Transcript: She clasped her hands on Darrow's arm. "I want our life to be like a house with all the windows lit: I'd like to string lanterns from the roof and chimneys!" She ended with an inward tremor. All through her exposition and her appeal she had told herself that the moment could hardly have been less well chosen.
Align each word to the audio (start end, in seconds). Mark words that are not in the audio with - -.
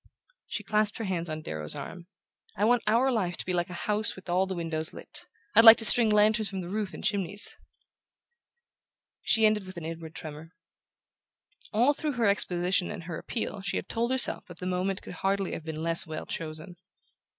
She 0.47 0.63
clasped 0.63 0.97
her 0.97 1.03
hands 1.03 1.29
on 1.29 1.43
Darrow's 1.43 1.75
arm. 1.75 2.07
"I 2.57 2.65
want 2.65 2.81
our 2.87 3.11
life 3.11 3.37
to 3.37 3.45
be 3.45 3.53
like 3.53 3.69
a 3.69 3.75
house 3.85 4.15
with 4.15 4.29
all 4.29 4.47
the 4.47 4.55
windows 4.55 4.93
lit: 4.93 5.27
I'd 5.55 5.63
like 5.63 5.77
to 5.77 5.85
string 5.85 6.09
lanterns 6.09 6.49
from 6.49 6.61
the 6.61 6.69
roof 6.69 6.95
and 6.95 7.03
chimneys!" 7.03 7.55
She 9.21 9.45
ended 9.45 9.67
with 9.67 9.77
an 9.77 9.85
inward 9.85 10.15
tremor. 10.15 10.53
All 11.71 11.93
through 11.93 12.13
her 12.13 12.25
exposition 12.25 12.89
and 12.89 13.03
her 13.03 13.19
appeal 13.19 13.61
she 13.61 13.77
had 13.77 13.87
told 13.87 14.09
herself 14.09 14.45
that 14.47 14.57
the 14.57 14.65
moment 14.65 15.03
could 15.03 15.13
hardly 15.21 15.51
have 15.51 15.63
been 15.65 15.83
less 15.83 16.07
well 16.07 16.25
chosen. 16.25 16.77